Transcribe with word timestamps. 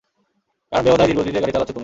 কারণ 0.71 0.83
বেহুদাই 0.85 1.07
ধীর 1.07 1.17
গতিতে 1.17 1.39
গাড়ি 1.39 1.53
চালাচ্ছো 1.53 1.67
তুমি। 1.67 1.79